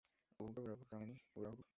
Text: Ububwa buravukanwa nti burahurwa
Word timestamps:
Ububwa 0.39 0.59
buravukanwa 0.63 1.03
nti 1.09 1.23
burahurwa 1.31 1.69